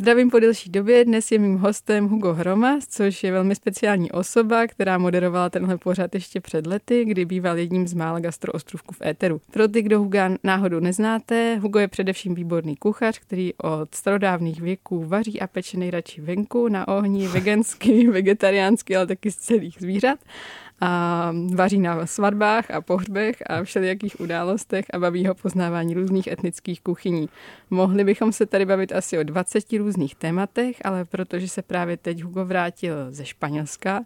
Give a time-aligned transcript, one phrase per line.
[0.00, 4.66] Zdravím po delší době, dnes je mým hostem Hugo Hromas, což je velmi speciální osoba,
[4.66, 9.40] která moderovala tenhle pořad ještě před lety, kdy býval jedním z mála gastroostrovků v éteru.
[9.50, 15.04] Pro ty, kdo Huga náhodou neznáte, Hugo je především výborný kuchař, který od starodávných věků
[15.04, 20.18] vaří a peče nejradši venku na ohni vegansky, vegetariánsky, ale taky z celých zvířat
[20.80, 26.80] a vaří na svatbách a pohřbech a všelijakých událostech a baví ho poznávání různých etnických
[26.80, 27.28] kuchyní.
[27.70, 32.22] Mohli bychom se tady bavit asi o 20 různých tématech, ale protože se právě teď
[32.22, 34.02] Hugo vrátil ze Španělska,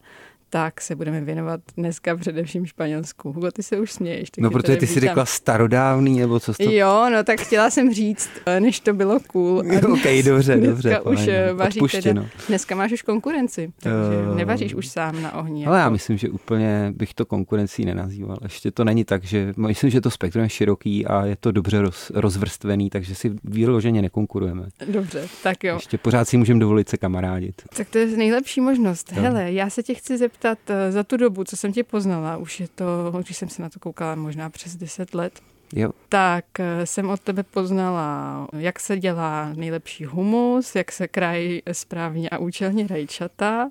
[0.55, 3.33] tak se budeme věnovat dneska především Španělsku.
[3.33, 4.29] Hugo, ty se už směješ.
[4.39, 6.71] No, protože ty jsi řekla starodávný, nebo co to...
[6.71, 9.61] Jo, no tak chtěla jsem říct, než to bylo cool.
[9.61, 11.01] A ok, dobře, dneska dobře.
[11.01, 15.67] už eh, vaří teda, Dneska máš už konkurenci, takže uh, nevaříš už sám na ohni.
[15.67, 15.85] Ale jako.
[15.85, 18.37] já myslím, že úplně bych to konkurencí nenazýval.
[18.43, 21.81] Ještě to není tak, že myslím, že to spektrum je široký a je to dobře
[21.81, 24.67] roz, rozvrstvený, takže si výloženě nekonkurujeme.
[24.87, 25.75] Dobře, tak jo.
[25.75, 27.63] Ještě pořád si můžeme dovolit se kamarádit.
[27.77, 29.13] Tak to je nejlepší možnost.
[29.17, 29.23] Jo.
[29.23, 32.37] Hele, já se tě chci zeptat, zeptat, eh, za tu dobu, co jsem tě poznala,
[32.37, 35.41] už je to, když jsem se na to koukala možná přes 10 let,
[35.77, 35.91] Jo.
[36.09, 42.31] Tak eh, jsem od tebe poznala, jak se dělá nejlepší humus, jak se krají správně
[42.31, 43.71] a účelně rajčata.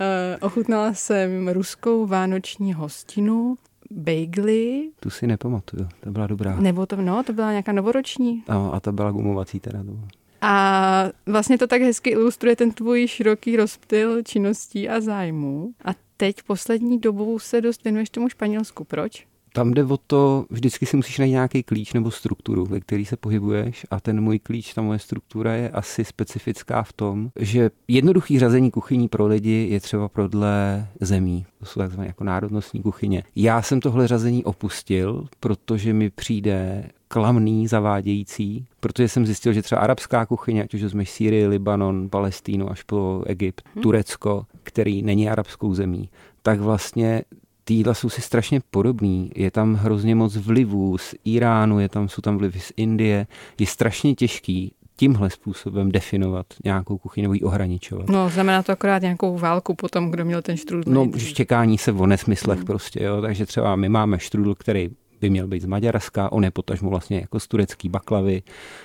[0.00, 3.56] Eh, ochutnala jsem ruskou vánoční hostinu,
[3.90, 4.90] bagely.
[5.00, 6.60] Tu si nepamatuju, to byla dobrá.
[6.60, 8.44] Nebo to, no, to byla nějaká novoroční.
[8.48, 9.78] No, a ta byla gumovací teda.
[9.78, 10.08] To byla.
[10.42, 15.72] A vlastně to tak hezky ilustruje ten tvůj široký rozptyl činností a zájmů.
[15.84, 18.84] A teď poslední dobou se dost věnuješ tomu Španělsku.
[18.84, 19.26] Proč?
[19.54, 23.16] Tam jde o to, vždycky si musíš najít nějaký klíč nebo strukturu, ve který se
[23.16, 28.38] pohybuješ a ten můj klíč, ta moje struktura je asi specifická v tom, že jednoduchý
[28.38, 31.46] řazení kuchyní pro lidi je třeba podle zemí.
[31.58, 33.24] To jsou takzvané jako národnostní kuchyně.
[33.36, 39.80] Já jsem tohle řazení opustil, protože mi přijde klamný, zavádějící, protože jsem zjistil, že třeba
[39.80, 43.82] arabská kuchyně, ať už vezmeš Sýrii, Libanon, Palestínu až po Egypt, hmm.
[43.82, 46.08] Turecko, který není arabskou zemí,
[46.42, 47.22] tak vlastně
[47.64, 49.30] ty jídla jsou si strašně podobný.
[49.36, 53.26] Je tam hrozně moc vlivů z Iránu, je tam, jsou tam vlivy z Indie.
[53.60, 58.08] Je strašně těžký tímhle způsobem definovat nějakou kuchyni nebo ji ohraničovat.
[58.08, 60.92] No, znamená to akorát nějakou válku potom, kdo měl ten štrudl.
[60.92, 62.66] No, štěkání se o nesmyslech hmm.
[62.66, 63.22] prostě, jo.
[63.22, 64.90] Takže třeba my máme štrudl, který
[65.20, 68.42] by měl být z Maďarska, on je potažmo vlastně jako z turecký baklavy.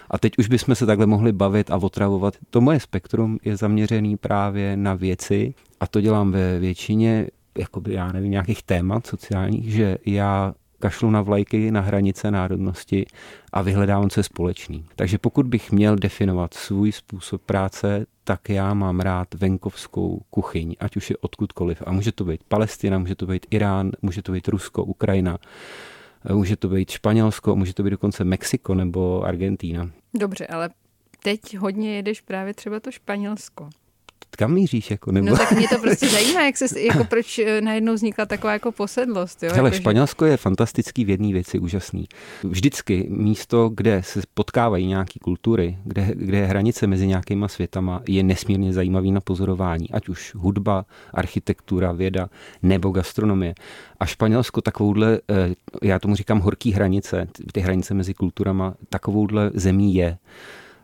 [0.09, 2.34] A teď už bychom se takhle mohli bavit a otravovat.
[2.50, 8.12] To moje spektrum je zaměřený právě na věci a to dělám ve většině jakoby, já
[8.12, 13.06] nevím, nějakých témat sociálních, že já kašlu na vlajky na hranice národnosti
[13.53, 14.85] a vyhledávám, co je společný.
[14.95, 20.97] Takže pokud bych měl definovat svůj způsob práce, tak já mám rád venkovskou kuchyň, ať
[20.97, 21.84] už je odkudkoliv.
[21.85, 25.38] A může to být Palestina, může to být Irán, může to být Rusko, Ukrajina,
[26.34, 29.90] může to být Španělsko, může to být dokonce Mexiko nebo Argentína.
[30.13, 30.69] Dobře, ale
[31.23, 33.69] teď hodně jedeš právě třeba to Španělsko
[34.36, 34.92] kam míříš?
[34.92, 35.30] Jako, nebo...
[35.30, 38.72] No tak mě to prostě zajímá, jak se, jako proč eh, najednou vznikla taková jako
[38.72, 39.44] posedlost.
[39.44, 39.52] Jo?
[39.54, 40.32] Hele, jako, Španělsko že...
[40.32, 42.08] je fantastický v jedné věci, úžasný.
[42.44, 48.24] Vždycky místo, kde se potkávají nějaké kultury, kde, kde je hranice mezi nějakýma světama, je
[48.24, 49.92] nesmírně zajímavý na pozorování.
[49.92, 52.30] Ať už hudba, architektura, věda
[52.64, 53.54] nebo gastronomie.
[54.00, 59.96] A Španělsko takovouhle, eh, já tomu říkám horký hranice, ty hranice mezi kulturama, takovouhle zemí
[59.96, 60.18] je.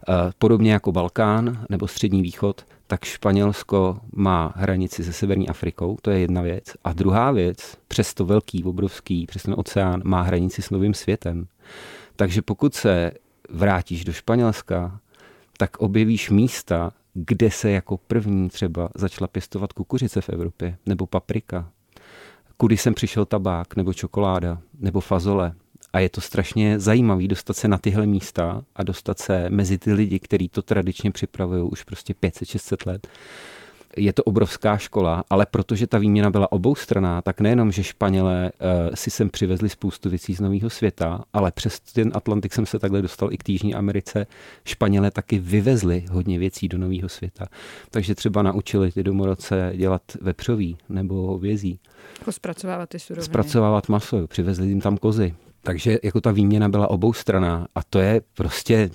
[0.10, 6.12] Eh, podobně jako Balkán nebo Střední východ, tak Španělsko má hranici se Severní Afrikou, to
[6.12, 6.74] je jedna věc.
[6.84, 11.48] A druhá věc, přesto velký, obrovský, přes ten oceán, má hranici s Novým světem.
[12.16, 13.12] Takže pokud se
[13.50, 15.00] vrátíš do Španělska,
[15.58, 21.70] tak objevíš místa, kde se jako první třeba začala pěstovat kukuřice v Evropě, nebo paprika,
[22.58, 25.54] kudy sem přišel tabák, nebo čokoláda, nebo fazole,
[25.94, 29.94] a je to strašně zajímavý dostat se na tyhle místa a dostat se mezi ty
[29.94, 33.08] lidi, kteří to tradičně připravují už prostě 500-600 let.
[33.98, 38.96] Je to obrovská škola, ale protože ta výměna byla oboustraná, tak nejenom, že Španělé uh,
[38.96, 43.02] si sem přivezli spoustu věcí z nového světa, ale přes ten Atlantik jsem se takhle
[43.02, 44.28] dostal i k Jižní Americe.
[44.66, 47.46] Španělé taky vyvezli hodně věcí do nového světa.
[47.92, 51.80] Takže třeba naučili ty domorodce dělat vepřový nebo hovězí.
[52.20, 53.26] Jako zpracovávat ty suroviny.
[53.26, 55.36] Zpracovávat maso, přivezli jim tam kozy.
[55.64, 58.90] Takže jako ta výměna byla oboustraná a to je prostě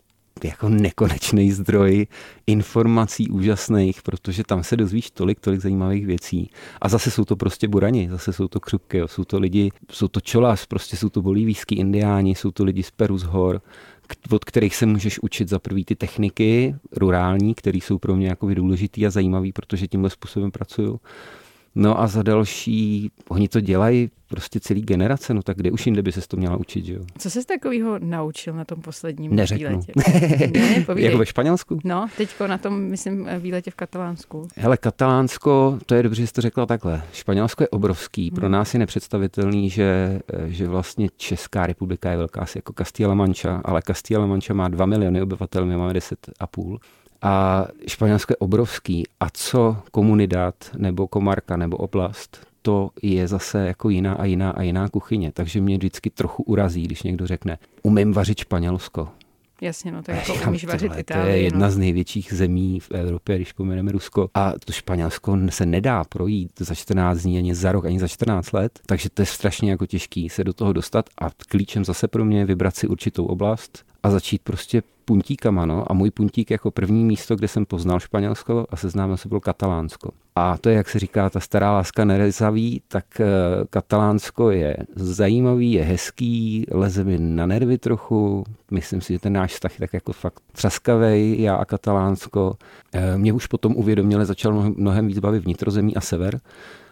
[0.45, 2.07] jako nekonečný zdroj
[2.47, 6.51] informací úžasných, protože tam se dozvíš tolik, tolik zajímavých věcí.
[6.81, 9.09] A zase jsou to prostě burani, zase jsou to křupky, jo.
[9.09, 12.91] jsou to lidi, jsou to čolas, prostě jsou to bolívijský indiáni, jsou to lidi z
[12.91, 13.63] Peru z hor,
[14.31, 18.55] od kterých se můžeš učit za prvý ty techniky rurální, které jsou pro mě jako
[18.55, 21.01] důležitý a zajímavý, protože tímhle způsobem pracuju.
[21.81, 26.03] No a za další, oni to dělají prostě celý generace, no tak kde už jinde
[26.03, 27.01] by se to měla učit, že jo?
[27.19, 29.69] Co jsi takového naučil na tom posledním Neřeknu.
[29.69, 29.93] výletě?
[30.97, 31.79] ne, jako ve Španělsku?
[31.85, 34.49] No, teďko na tom, myslím, výletě v Katalánsku.
[34.57, 37.03] Hele, Katalánsko, to je dobře, že jsi to řekla takhle.
[37.13, 38.53] Španělsko je obrovský, pro Hmm.
[38.53, 43.81] nás je nepředstavitelný, že, že vlastně Česká republika je velká asi jako Castilla-La Mancha, ale
[43.87, 46.31] Castilla-La Mancha má 2 miliony obyvatel, my máme 10
[47.23, 49.05] a Španělsko je obrovský.
[49.21, 54.63] A co komunidát nebo komarka nebo oblast, to je zase jako jiná a jiná a
[54.63, 55.33] jiná kuchyně.
[55.33, 59.09] Takže mě vždycky trochu urazí, když někdo řekne, umím vařit Španělsko.
[59.61, 61.25] Jasně, no, tak Já jako říkám, umíš vařit tohle, Itálii.
[61.25, 61.71] To je jedna no.
[61.71, 64.31] z největších zemí v Evropě, když pomeneme Rusko.
[64.35, 68.53] A to Španělsko se nedá projít za 14 dní, ani za rok, ani za 14
[68.53, 68.81] let.
[68.87, 71.11] Takže to je strašně jako těžký se do toho dostat.
[71.21, 75.67] A klíčem zase pro mě je vybrat si určitou oblast a začít prostě puntíkama.
[75.67, 75.93] No?
[75.93, 80.11] A můj puntík jako první místo, kde jsem poznal Španělsko a seznámil se, bylo Katalánsko.
[80.37, 83.27] A to je, jak se říká, ta stará láska nerezaví, tak eh,
[83.71, 88.45] Katalánsko je zajímavý, je hezký, leze mi na nervy trochu.
[88.71, 92.57] Myslím si, že ten náš vztah je tak jako fakt třaskavej, já a Katalánsko.
[92.93, 96.41] Eh, Mě už potom uvědoměle začal mnohem, víc bavit vnitrozemí a sever.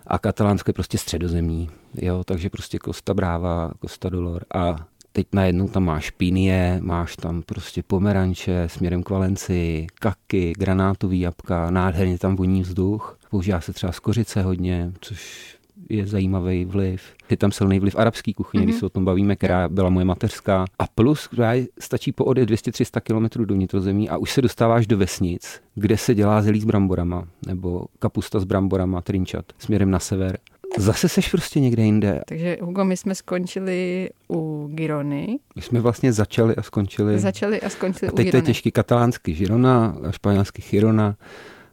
[0.06, 4.76] A Katalánsko je prostě středozemí, jo, takže prostě Costa Brava, Costa Dolor a
[5.16, 11.70] teď najednou tam máš pínie, máš tam prostě pomeranče směrem k Valencii, kaky, granátový jabka,
[11.70, 13.18] nádherně tam voní vzduch.
[13.30, 15.56] Používá se třeba z kořice hodně, což
[15.88, 17.02] je zajímavý vliv.
[17.30, 18.66] Je tam silný vliv arabský kuchyně, mm-hmm.
[18.66, 20.64] když se o tom bavíme, která byla moje mateřská.
[20.78, 24.86] A plus, která je- stačí po odjet 200-300 km do vnitrozemí a už se dostáváš
[24.86, 29.98] do vesnic, kde se dělá zelí s bramborama, nebo kapusta s bramborama, trinčat, směrem na
[29.98, 30.38] sever.
[30.78, 32.20] Zase seš prostě někde jinde.
[32.28, 35.38] Takže Hugo, my jsme skončili u Girony.
[35.56, 37.18] My jsme vlastně začali a skončili.
[37.18, 38.46] Začali a skončili a u teď to je Girony.
[38.46, 41.16] těžký katalánsky Girona a španělsky Girona.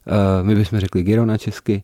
[0.07, 1.83] Uh, my bychom řekli Girona česky.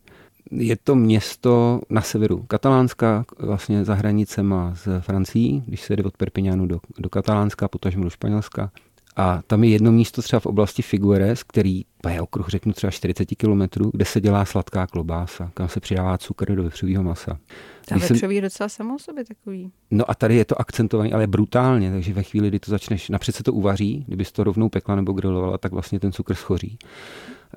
[0.52, 6.18] Je to město na severu Katalánska, vlastně za hranicema s Francií, když se jde od
[6.18, 8.72] Perpignanu do, do Katalánska, potažmo do Španělska.
[9.20, 13.26] A tam je jedno místo třeba v oblasti Figueres, který je okruh, řeknu třeba 40
[13.26, 17.40] kilometrů, kde se dělá sladká klobása, kam se přidává cukr do vepřového masa.
[17.88, 19.72] Jsem- vepřový je docela samo o sobě takový.
[19.92, 23.36] No a tady je to akcentovaný, ale brutálně, takže ve chvíli, kdy to začneš, napřed
[23.36, 26.78] se to uvaří, kdyby to rovnou pekla nebo grilovala, tak vlastně ten cukr schoří.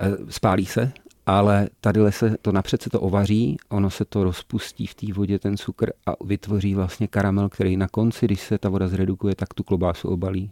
[0.01, 0.91] E, Spálí se,
[1.25, 5.39] ale tady se to napřed se to ovaří, ono se to rozpustí v té vodě,
[5.39, 9.53] ten cukr a vytvoří vlastně karamel, který na konci, když se ta voda zredukuje, tak
[9.53, 10.51] tu klobásu obalí.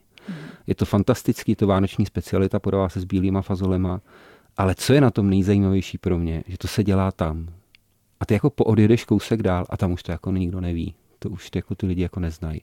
[0.68, 4.02] Je to fantastický, to vánoční specialita, podává se s bílýma fazolema,
[4.58, 7.48] ale co je na tom nejzajímavější pro mě, že to se dělá tam.
[8.20, 10.96] A ty jako poodjedeš kousek dál a tam už to jako nikdo neví.
[11.20, 12.62] To už ty, jako ty lidi jako neznají.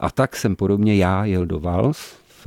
[0.00, 2.46] A tak jsem podobně já jel do Vals, v,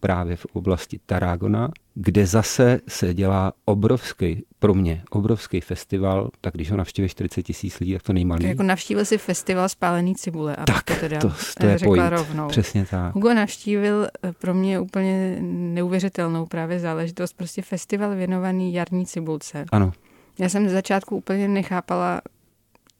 [0.00, 6.70] právě v oblasti Tarragona, kde zase se dělá obrovský, pro mě obrovský festival, tak když
[6.70, 8.44] ho navštíví 40 tisíc lidí, tak to nejmalý.
[8.44, 10.56] Jako navštívil si festival spálený cibule.
[10.56, 12.10] abych tak, to, teda to, to je řekla point.
[12.10, 12.48] rovnou.
[12.48, 13.14] Přesně tak.
[13.14, 19.64] Hugo navštívil eh, pro mě úplně neuvěřitelnou právě záležitost, prostě festival věnovaný jarní cibulce.
[19.72, 19.92] Ano,
[20.38, 22.20] Já jsem z začátku úplně nechápala,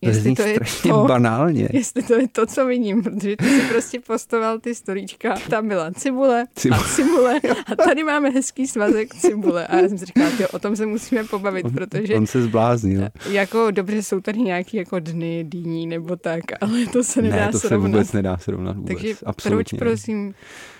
[0.03, 1.69] jestli zní to je to, banálně.
[1.73, 5.91] jestli to je to, co vidím, protože ty si prostě postoval ty storíčka, tam byla
[5.91, 6.81] cibule Cibule.
[6.81, 7.41] a cibule
[7.73, 10.87] a tady máme hezký svazek cibule a já jsem si říkala, tyjo, o tom se
[10.87, 13.09] musíme pobavit, protože On se zbláznil.
[13.31, 17.53] jako dobře jsou tady nějaký jako dny, dýní nebo tak, ale to se nedá ne,
[17.53, 17.89] to se srovnat.
[17.91, 18.77] vůbec nedá srovnat.
[18.77, 18.97] Vůbec.
[18.97, 19.79] Takže Absolutně.
[19.79, 20.35] proč, prosím,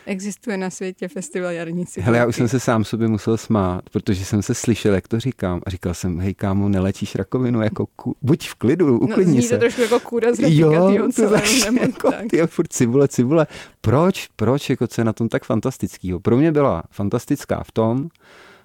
[0.07, 2.07] existuje na světě festival jarní cibulky?
[2.07, 5.21] Hele, já už jsem se sám sobě musel smát, protože jsem se slyšel, jak to
[5.21, 5.61] říkám.
[5.67, 8.17] A říkal jsem, hej kámo, nelečíš rakovinu, jako ku...
[8.23, 9.55] buď v klidu, no, uklidni zní se.
[9.55, 12.27] to trošku jako kůra z Jo, to začne jako, tak.
[12.31, 13.47] ty furt cibule, cibule.
[13.81, 16.21] Proč, proč, jako co je na tom tak fantastického?
[16.21, 18.09] Pro mě byla fantastická v tom,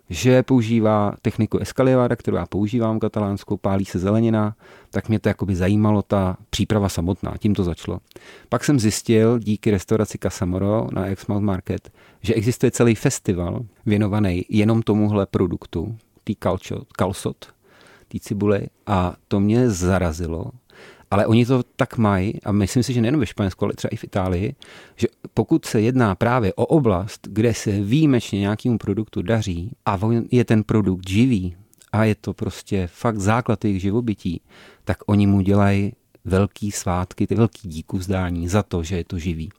[0.09, 4.55] že používá techniku Escalivada, kterou já používám katalánskou, pálí se zelenina,
[4.89, 7.99] tak mě to jakoby zajímalo ta příprava samotná, tím to začalo.
[8.49, 14.81] Pak jsem zjistil díky restauraci Casamoro na Exmouth Market, že existuje celý festival věnovaný jenom
[14.81, 17.45] tomuhle produktu, tý kalčot, kalsot,
[18.19, 20.51] té cibule a to mě zarazilo.
[21.11, 23.95] Ale oni to tak mají, a myslím si, že nejen ve Španělsku, ale třeba i
[23.95, 24.55] v Itálii,
[24.95, 29.99] že pokud se jedná právě o oblast, kde se výjimečně nějakému produktu daří a
[30.31, 31.55] je ten produkt živý
[31.91, 34.41] a je to prostě fakt základ jejich živobytí,
[34.83, 35.93] tak oni mu dělají
[36.25, 39.49] velký svátky, ty velký díku vzdání za to, že je to živý.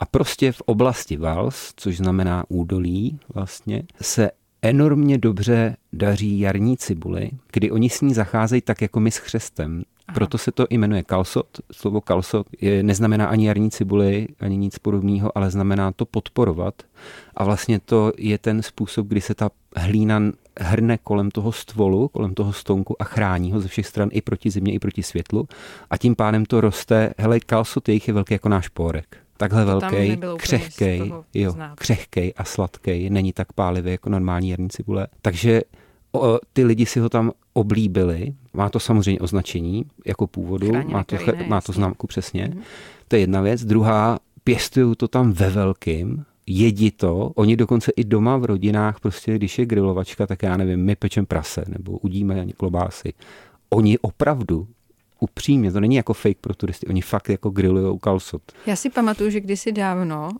[0.00, 4.30] A prostě v oblasti Vals, což znamená údolí vlastně, se
[4.64, 9.82] enormně dobře daří jarní cibuli, kdy oni s ní zacházejí tak jako my s chřestem.
[10.08, 10.14] Aha.
[10.14, 11.46] Proto se to jmenuje kalsot.
[11.72, 16.74] Slovo kalsot je, neznamená ani jarní cibuli, ani nic podobného, ale znamená to podporovat.
[17.34, 20.22] A vlastně to je ten způsob, kdy se ta hlína
[20.60, 24.50] hrne kolem toho stvolu, kolem toho stonku a chrání ho ze všech stran i proti
[24.50, 25.48] zimě, i proti světlu.
[25.90, 29.23] A tím pádem to roste, hele, kalsot jejich je velký jako náš pórek.
[29.36, 35.06] Takhle velký, křehkej, jo, křehkej a sladký, není tak pálivý jako normální jarní cibule.
[35.22, 35.62] Takže
[36.12, 41.16] o, ty lidi si ho tam oblíbili, má to samozřejmě označení jako původu, má to,
[41.16, 42.50] krajiné, má to známku přesně.
[42.54, 42.62] Mm.
[43.08, 43.64] To je jedna věc.
[43.64, 49.34] Druhá, pěstují to tam ve velkým, jedí to, oni dokonce i doma v rodinách, prostě
[49.34, 53.12] když je grilovačka, tak já nevím, my pečem prase nebo udíme klobásy.
[53.70, 54.66] Oni opravdu
[55.24, 58.42] upřímně, to není jako fake pro turisty, oni fakt jako grillují kalsot.
[58.66, 60.30] Já si pamatuju, že kdysi dávno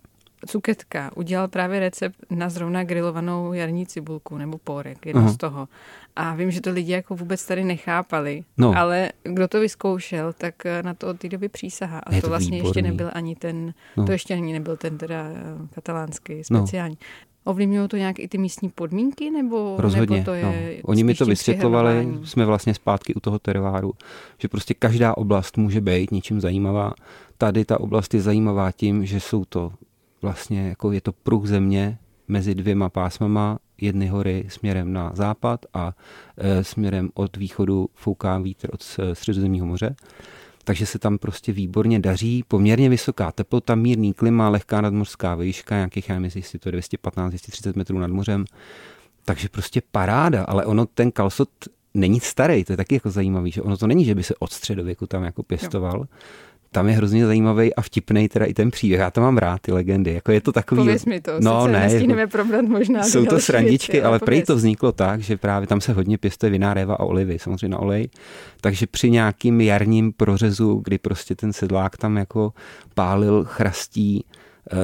[0.45, 5.33] Cuketka udělal právě recept na zrovna grilovanou jarní cibulku nebo pórek, jedno uh-huh.
[5.33, 5.67] z toho.
[6.15, 8.73] A vím, že to lidi jako vůbec tady nechápali, no.
[8.77, 11.99] ale kdo to vyzkoušel, tak na to od té doby přísaha.
[11.99, 12.67] A je to, to vlastně výborný.
[12.67, 14.05] ještě nebyl ani ten, no.
[14.05, 16.97] to ještě ani nebyl ten teda eh, katalánský speciální.
[17.01, 17.34] No.
[17.45, 20.53] Ovlivňují to nějak i ty místní podmínky, nebo, Rozhodně, nebo to je no.
[20.83, 23.93] Oni mi to vysvětlovali, jsme vlastně zpátky u toho terváru,
[24.37, 26.93] že prostě každá oblast může být něčím zajímavá.
[27.37, 29.73] Tady ta oblast je zajímavá tím, že jsou to
[30.21, 31.97] vlastně jako je to pruh země
[32.27, 35.93] mezi dvěma pásmama, jedny hory směrem na západ a
[36.37, 38.83] e, směrem od východu fouká vítr od
[39.13, 39.95] středozemního moře.
[40.65, 42.43] Takže se tam prostě výborně daří.
[42.47, 47.73] Poměrně vysoká teplota, mírný klima, lehká nadmořská výška, nějakých, já nevím, jestli to je 215-230
[47.75, 48.45] metrů nad mořem.
[49.25, 51.49] Takže prostě paráda, ale ono ten kalsot
[51.93, 54.53] není starý, to je taky jako zajímavý, že ono to není, že by se od
[54.53, 55.99] středověku tam jako pěstoval.
[55.99, 56.05] Jo
[56.75, 58.99] tam je hrozně zajímavý a vtipný teda i ten příběh.
[58.99, 60.13] Já to mám rád, ty legendy.
[60.13, 60.79] Jako je to takový...
[60.79, 64.55] Pověz mi to, no, ne, jako, probrat možná Jsou to srandičky, věci, ale prej to
[64.55, 68.09] vzniklo tak, že právě tam se hodně pěstuje viná, réva a olivy, samozřejmě na olej.
[68.61, 72.53] Takže při nějakým jarním prořezu, kdy prostě ten sedlák tam jako
[72.93, 74.25] pálil chrastí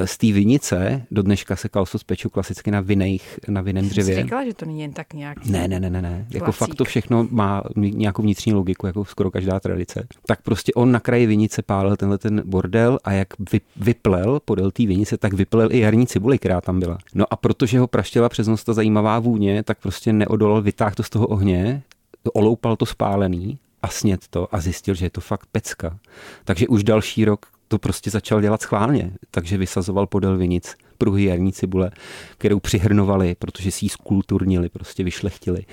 [0.05, 4.15] z té vinice do dneška se kalsos pečou klasicky na vinejch, na vinem dřevě.
[4.15, 5.45] Jsi říkala, že to není jen tak nějak.
[5.45, 6.25] Ne, ne, ne, ne, ne.
[6.29, 10.07] Jako fakt to všechno má nějakou vnitřní logiku, jako skoro každá tradice.
[10.25, 13.27] Tak prostě on na kraji vinice pálil tenhle ten bordel a jak
[13.75, 16.97] vyplel podél té vinice, tak vyplel i jarní cibuli, která tam byla.
[17.13, 21.03] No a protože ho praštěla přes noc ta zajímavá vůně, tak prostě neodolal, vytáhl to
[21.03, 21.83] z toho ohně,
[22.33, 25.97] oloupal to spálený a snět to a zjistil, že je to fakt pecka.
[26.43, 31.54] Takže už další rok to prostě začal dělat schválně, takže vysazoval podél vinic pruhy jarní
[31.54, 31.92] cibule,
[32.38, 35.66] kterou přihrnovali, protože si ji skulturnili, prostě vyšlechtili.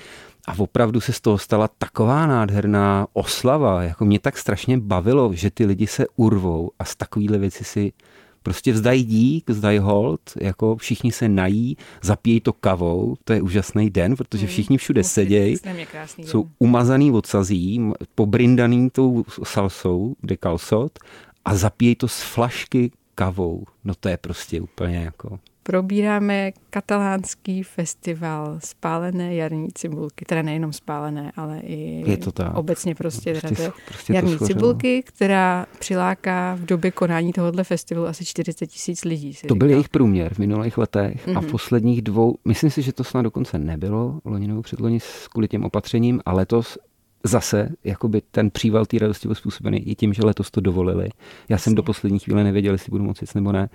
[0.47, 5.51] A opravdu se z toho stala taková nádherná oslava, jako mě tak strašně bavilo, že
[5.51, 7.91] ty lidi se urvou a z takovýhle věci si
[8.43, 13.89] prostě vzdají dík, vzdají hold, jako všichni se nají, zapíjí to kavou, to je úžasný
[13.89, 14.47] den, protože hmm.
[14.47, 15.55] všichni všude sedějí,
[16.25, 20.99] jsou umazaný odsazí, pobrindaný tou salsou, dekalsot
[21.45, 23.63] a zapíjí to z flašky kavou.
[23.83, 25.39] No to je prostě úplně jako...
[25.63, 32.55] Probíráme katalánský festival spálené jarní cibulky, teda nejenom spálené, ale i je to tak.
[32.55, 38.25] obecně prostě, prostě, prostě jarní to cibulky, která přiláká v době konání tohohle festivalu asi
[38.25, 39.33] 40 tisíc lidí.
[39.47, 41.37] To byl jejich průměr v minulých letech mm-hmm.
[41.37, 41.51] a v mhm.
[41.51, 44.99] posledních dvou, myslím si, že to snad dokonce nebylo loni nebo předloni
[45.31, 46.77] kvůli těm opatřením a letos
[47.23, 51.09] zase jakoby ten příval té radosti byl způsobený i tím, že letos to dovolili.
[51.49, 53.69] Já jsem do poslední chvíle nevěděl, jestli budu moci nebo ne.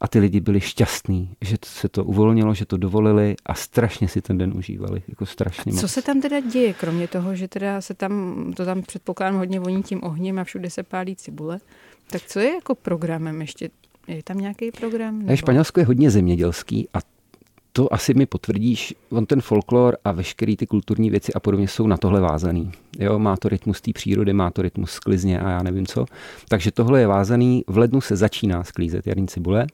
[0.00, 4.22] A ty lidi byli šťastní, že se to uvolnilo, že to dovolili a strašně si
[4.22, 5.02] ten den užívali.
[5.08, 5.92] Jako strašně a co moc.
[5.92, 9.82] se tam teda děje, kromě toho, že teda se tam, to tam předpokládám hodně voní
[9.82, 11.58] tím ohněm a všude se pálí cibule.
[12.10, 13.70] Tak co je jako programem ještě?
[14.08, 15.18] Je tam nějaký program?
[15.18, 15.36] Nebo?
[15.36, 16.98] Španělsko je hodně zemědělský a
[17.72, 21.86] to asi mi potvrdíš, on ten folklor a veškeré ty kulturní věci a podobně jsou
[21.86, 22.72] na tohle vázaný.
[22.98, 26.06] Jo, má to rytmus té přírody, má to rytmus sklizně a já nevím co.
[26.48, 29.66] Takže tohle je vázaný, v lednu se začíná sklízet jarní cibule,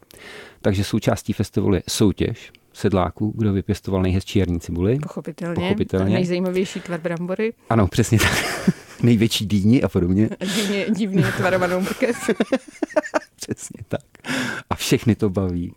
[0.62, 4.98] takže součástí festivalu je soutěž sedláků, kdo vypěstoval nejhezčí jarní cibuly.
[5.02, 6.14] Pochopitelně, Pochopitelně.
[6.14, 7.52] nejzajímavější tvar brambory.
[7.70, 8.44] Ano, přesně tak.
[9.02, 10.30] Největší dýni a podobně.
[10.56, 11.84] Divně, divně tvarovanou.
[13.48, 14.00] Přesně tak.
[14.70, 15.74] A všechny to baví.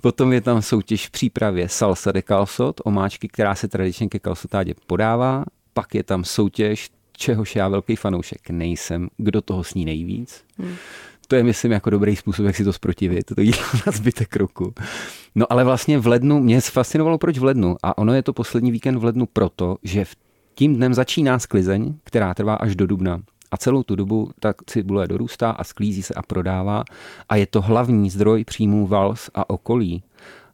[0.00, 4.74] Potom je tam soutěž v přípravě salsa de calzot, omáčky, která se tradičně ke calzotádě
[4.86, 5.44] podává.
[5.72, 10.44] Pak je tam soutěž, čehož já velký fanoušek nejsem, kdo toho sní nejvíc.
[10.58, 10.74] Hmm.
[11.28, 14.74] To je, myslím, jako dobrý způsob, jak si to zprotivit, to jídlo na zbytek roku.
[15.34, 17.76] No ale vlastně v lednu, mě fascinovalo, proč v lednu.
[17.82, 20.16] A ono je to poslední víkend v lednu proto, že v
[20.54, 25.08] tím dnem začíná sklizeň, která trvá až do dubna a celou tu dobu ta cibule
[25.08, 26.84] dorůstá a sklízí se a prodává
[27.28, 30.02] a je to hlavní zdroj příjmů Vals a okolí.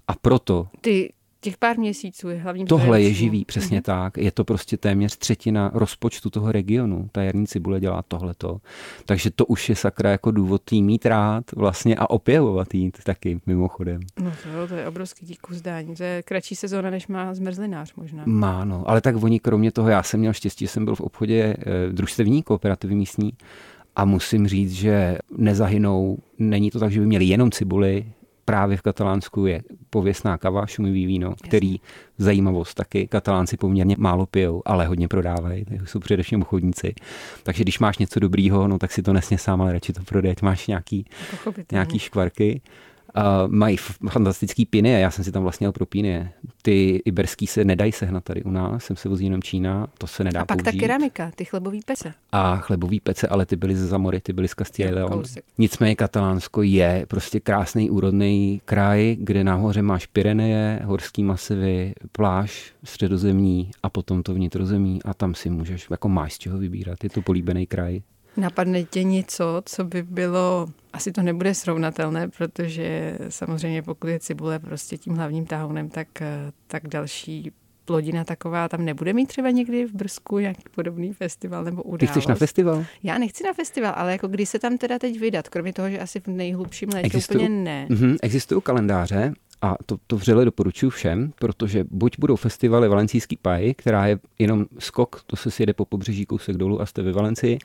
[0.08, 0.68] A proto...
[0.80, 1.12] Ty
[1.46, 3.82] Těch pár měsíců je hlavním Tohle je živý, přesně mm-hmm.
[3.82, 4.18] tak.
[4.18, 7.08] Je to prostě téměř třetina rozpočtu toho regionu.
[7.12, 8.60] Ta jarní cibule dělá tohleto.
[9.04, 13.40] Takže to už je sakra jako důvod jí mít rád vlastně a opěvovat jí taky
[13.46, 14.00] mimochodem.
[14.20, 15.96] No to, to je obrovský kus dání.
[15.96, 18.22] To je kratší sezóna, než má zmrzlinář možná.
[18.26, 18.84] Má, no.
[18.86, 22.42] Ale tak oni kromě toho, já jsem měl štěstí, jsem byl v obchodě eh, družstevní,
[22.42, 23.32] kooperativy místní
[23.96, 26.18] a musím říct, že nezahynou.
[26.38, 28.12] Není to tak, že by měli jenom cibuli,
[28.46, 31.48] právě v Katalánsku je pověstná kava, šumivý víno, Jasně.
[31.48, 31.80] který
[32.18, 36.94] zajímavost taky katalánci poměrně málo pijou, ale hodně prodávají, jsou především obchodníci.
[37.42, 40.34] Takže když máš něco dobrýho, no tak si to nesně sám, ale radši to prodej,
[40.42, 41.06] máš nějaký,
[41.72, 42.60] nějaký škvarky.
[43.16, 43.76] Uh, mají
[44.10, 46.28] fantastický piny a já jsem si tam vlastně pro piny.
[46.62, 50.24] Ty iberský se nedají sehnat tady u nás, jsem se vozí jenom Čína, to se
[50.24, 50.78] nedá A pak použít.
[50.78, 52.14] ta keramika, ty chlebový pece.
[52.32, 55.22] A chlebový pece, ale ty byly ze Zamory, ty byly z Castilla León.
[55.58, 63.70] Nicméně Katalánsko je prostě krásný úrodný kraj, kde nahoře máš Pyreneje, horský masivy, pláž středozemní
[63.82, 67.22] a potom to vnitrozemí a tam si můžeš, jako máš z čeho vybírat, je to
[67.22, 68.00] políbený kraj.
[68.36, 74.58] Napadne tě něco, co by bylo, asi to nebude srovnatelné, protože samozřejmě pokud je cibule
[74.58, 76.08] prostě tím hlavním tahounem, tak,
[76.66, 77.52] tak další
[77.84, 82.00] plodina taková tam nebude mít třeba někdy v Brzku nějaký podobný festival nebo událost.
[82.00, 82.84] Ty chceš na festival?
[83.02, 85.98] Já nechci na festival, ale jako kdy se tam teda teď vydat, kromě toho, že
[85.98, 87.86] asi v nejhlubším létě Existují, úplně ne.
[87.90, 89.32] Mm-hmm, existují kalendáře
[89.62, 94.66] a to, to vřele doporučuji všem, protože buď budou festivaly Valencijský paj, která je jenom
[94.78, 97.58] skok, to se sjede po pobřeží kousek dolů a jste ve Valencii,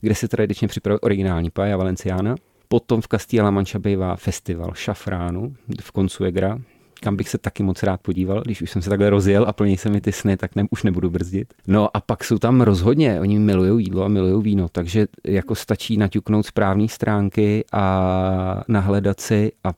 [0.00, 2.34] kde se tradičně připravuje originální paj a Valenciana.
[2.68, 6.58] Potom v Castilla Mancha bývá festival šafránu v Consuegra,
[7.00, 9.76] kam bych se taky moc rád podíval, když už jsem se takhle rozjel a plní
[9.76, 11.54] se mi ty sny, tak ne, už nebudu brzdit.
[11.66, 15.96] No a pak jsou tam rozhodně, oni milují jídlo a milují víno, takže jako stačí
[15.96, 19.72] naťuknout správné stránky a nahledat si a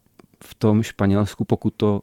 [0.44, 2.00] v tom Španělsku, pokud to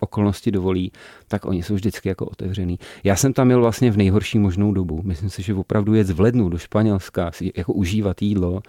[0.00, 0.92] okolnosti dovolí,
[1.28, 2.78] tak oni jsou vždycky jako otevřený.
[3.04, 5.02] Já jsem tam měl vlastně v nejhorší možnou dobu.
[5.04, 8.60] Myslím si, že opravdu jet v lednu do Španělska, jako užívat jídlo,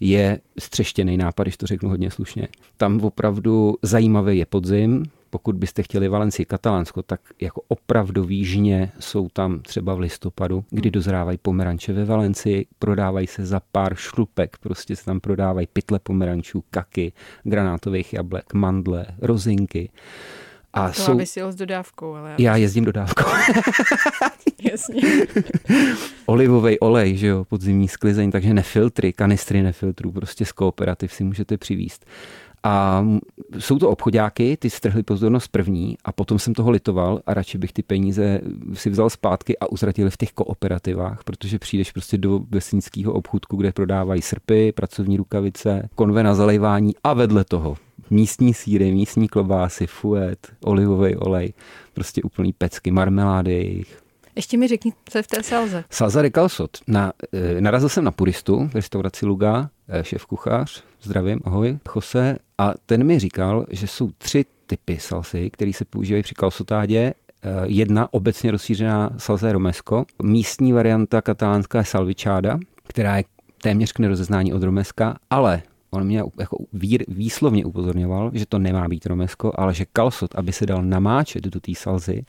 [0.00, 2.48] je střeštěný nápad, když to řeknu hodně slušně.
[2.76, 9.28] Tam opravdu zajímavý je podzim, pokud byste chtěli Valencii Katalánsko, tak jako opravdu výžně jsou
[9.28, 10.92] tam třeba v listopadu, kdy hmm.
[10.92, 16.64] dozrávají pomeranče ve Valencii, prodávají se za pár šlupek, prostě se tam prodávají pytle pomerančů,
[16.70, 17.12] kaky,
[17.44, 19.90] granátových jablek, mandle, rozinky.
[20.72, 21.12] A to, jsou...
[21.12, 22.34] aby si jel s dodávkou, ale...
[22.38, 23.30] Já jezdím dodávkou.
[24.70, 25.02] Jasně.
[26.26, 31.56] Olivový olej, že jo, podzimní sklizeň, takže nefiltry, kanistry nefiltrů, prostě z kooperativ si můžete
[31.56, 32.06] přivíst.
[32.66, 33.04] A
[33.58, 37.72] jsou to obchodáky, ty strhli pozornost první a potom jsem toho litoval a radši bych
[37.72, 38.40] ty peníze
[38.72, 43.72] si vzal zpátky a uzratil v těch kooperativách, protože přijdeš prostě do vesnického obchůdku, kde
[43.72, 47.76] prodávají srpy, pracovní rukavice, konve na zalejvání a vedle toho
[48.10, 51.52] místní síry, místní klobásy, fuet, olivový olej,
[51.94, 53.98] prostě úplný pecky, marmelády jejich.
[54.36, 55.84] Ještě mi řekni, co je v té salze.
[55.90, 56.78] Salza de calzot.
[56.86, 62.36] Na, e, narazil jsem na puristu v restauraci Luga, e, šéf kuchař, zdravím, ahoj, Jose,
[62.58, 66.98] a ten mi říkal, že jsou tři typy salsy, které se používají při kalsotádě.
[66.98, 67.14] E,
[67.64, 73.24] jedna obecně rozšířená salsa romesco, místní varianta katalánská je salvičáda, která je
[73.62, 78.88] téměř k nerozeznání od romeska, ale on mě jako vír, výslovně upozorňoval, že to nemá
[78.88, 82.22] být romesko, ale že kalsot, aby se dal namáčet do té salzy,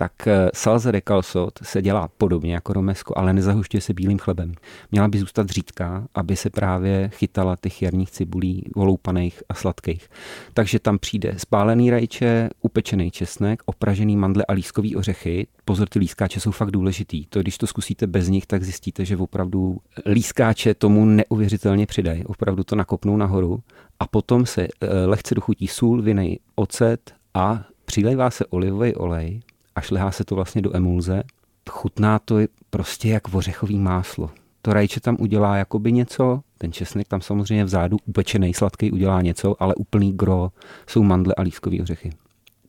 [0.00, 4.52] tak eh, salze de calzot se dělá podobně jako romesko, ale nezahušťuje se bílým chlebem.
[4.92, 10.08] Měla by zůstat řídká, aby se právě chytala těch jarních cibulí, oloupaných a sladkých.
[10.54, 15.46] Takže tam přijde spálený rajče, upečený česnek, opražený mandle a lískový ořechy.
[15.64, 17.26] Pozor, ty lískáče jsou fakt důležitý.
[17.26, 22.24] To, když to zkusíte bez nich, tak zjistíte, že opravdu lískáče tomu neuvěřitelně přidají.
[22.24, 23.62] Opravdu to nakopnou nahoru
[24.00, 29.40] a potom se eh, lehce dochutí sůl, vinej, ocet a přilejvá se olivový olej,
[29.78, 31.22] a šlehá se to vlastně do emulze.
[31.70, 32.36] Chutná to
[32.70, 34.30] prostě jak ořechový máslo.
[34.62, 39.62] To rajče tam udělá jakoby něco, ten česnek tam samozřejmě vzadu upečený sladký udělá něco,
[39.62, 40.50] ale úplný gro
[40.86, 42.10] jsou mandle a lískový ořechy.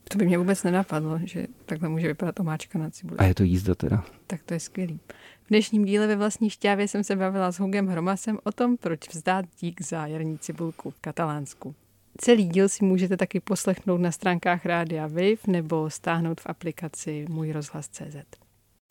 [0.10, 3.18] To by mě vůbec nenapadlo, že takhle může vypadat omáčka na cibuli.
[3.18, 4.04] A je to jízda teda.
[4.28, 5.00] Tak to je skvělý.
[5.44, 9.00] V dnešním díle ve vlastní šťávě jsem se bavila s Hugem Hromasem o tom, proč
[9.10, 11.76] vzdát dík za jarní cibulku v Katalánsku.
[12.22, 17.52] Celý díl si můžete taky poslechnout na stránkách Rádia Wave nebo stáhnout v aplikaci Můj
[17.52, 18.16] rozhlas CZ.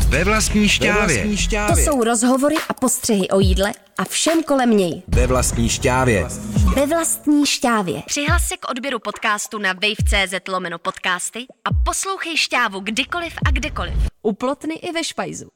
[0.08, 1.36] Ve vlastní šťávě.
[1.68, 5.02] To jsou rozhovory a postřehy o jídle a všem kolem něj.
[5.08, 6.28] Ve vlastní šťávě.
[6.74, 8.02] Ve vlastní šťávě.
[8.06, 13.94] Přihlas se k odběru podcastu na wave.cz lomeno podcasty a poslouchej šťávu kdykoliv a kdekoliv.
[14.22, 15.48] U plotny i ve špajzu.